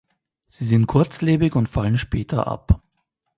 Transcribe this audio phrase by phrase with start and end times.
[0.49, 2.81] Sie sind kurzlebig und fallen später ab.